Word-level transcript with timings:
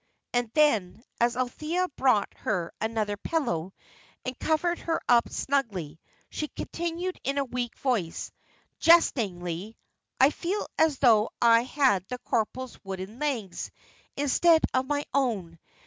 And 0.33 0.49
then, 0.55 1.03
as 1.19 1.37
Althea 1.37 1.87
brought 1.95 2.33
her 2.37 2.73
another 2.81 3.17
pillow, 3.17 3.71
and 4.25 4.39
covered 4.39 4.79
her 4.79 4.99
up 5.07 5.29
snugly, 5.29 5.99
she 6.31 6.47
continued 6.47 7.19
in 7.23 7.37
a 7.37 7.45
weak 7.45 7.77
voice, 7.77 8.31
jestingly, 8.79 9.77
"I 10.19 10.31
feel 10.31 10.65
as 10.79 10.97
though 10.97 11.29
I 11.39 11.61
had 11.65 12.03
the 12.07 12.17
corporal's 12.17 12.79
wooden 12.83 13.19
legs, 13.19 13.69
instead 14.17 14.63
of 14.73 14.87
my 14.87 15.05
own. 15.13 15.59